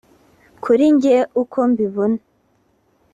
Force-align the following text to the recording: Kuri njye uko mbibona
Kuri 0.63 0.85
njye 0.95 1.17
uko 1.41 1.57
mbibona 1.69 2.19